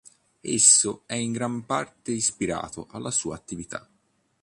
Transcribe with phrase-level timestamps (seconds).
[0.41, 3.87] Esso è in gran parte ispirato alla sua attività.